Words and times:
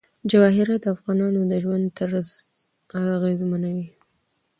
جواهرات 0.31 0.81
د 0.83 0.85
افغانانو 0.95 1.39
د 1.51 1.53
ژوند 1.63 1.85
طرز 1.99 2.27
اغېزمنوي. 3.15 3.87